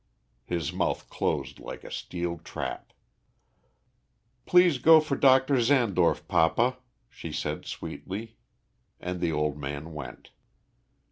His 0.47 0.73
mouth 0.73 1.11
closed 1.11 1.59
like 1.59 1.83
a 1.83 1.91
steel 1.91 2.39
trap. 2.39 2.91
"Please 4.47 4.79
go 4.79 4.99
for 4.99 5.15
Doctor 5.15 5.57
Zandorf, 5.61 6.27
papa," 6.27 6.79
she 7.07 7.31
said 7.31 7.67
sweetly, 7.67 8.37
and 8.99 9.19
the 9.21 9.31
old 9.31 9.59
man 9.59 9.93
went. 9.93 10.31